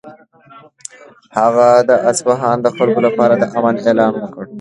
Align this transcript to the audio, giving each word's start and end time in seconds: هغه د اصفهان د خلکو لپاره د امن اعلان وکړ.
هغه 1.39 1.67
د 1.89 1.91
اصفهان 2.11 2.57
د 2.61 2.67
خلکو 2.77 2.99
لپاره 3.07 3.33
د 3.37 3.43
امن 3.57 3.75
اعلان 3.87 4.13
وکړ. 4.17 4.43